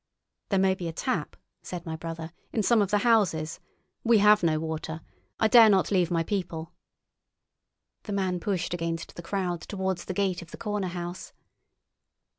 "There 0.49 0.57
may 0.57 0.73
be 0.73 0.87
a 0.87 0.91
tap," 0.93 1.35
said 1.61 1.85
my 1.85 1.95
brother, 1.95 2.31
"in 2.51 2.63
some 2.63 2.81
of 2.81 2.89
the 2.89 2.97
houses. 3.05 3.59
We 4.03 4.17
have 4.17 4.41
no 4.41 4.57
water. 4.59 5.01
I 5.39 5.47
dare 5.47 5.69
not 5.69 5.91
leave 5.91 6.09
my 6.09 6.23
people." 6.23 6.73
The 8.05 8.13
man 8.13 8.39
pushed 8.39 8.73
against 8.73 9.13
the 9.13 9.21
crowd 9.21 9.61
towards 9.61 10.05
the 10.05 10.15
gate 10.15 10.41
of 10.41 10.49
the 10.49 10.57
corner 10.57 10.87
house. 10.87 11.33